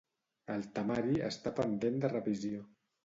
El 0.53 0.63
temari 0.77 1.19
està 1.27 1.53
pendent 1.63 2.03
de 2.07 2.11
revisió. 2.15 2.65